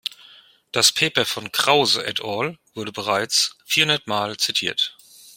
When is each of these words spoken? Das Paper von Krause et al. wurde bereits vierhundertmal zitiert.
Das 0.71 0.91
Paper 0.91 1.25
von 1.25 1.51
Krause 1.51 2.03
et 2.03 2.21
al. 2.23 2.57
wurde 2.73 2.91
bereits 2.91 3.55
vierhundertmal 3.65 4.35
zitiert. 4.37 4.97